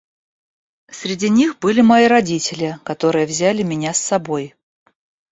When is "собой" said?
3.99-4.55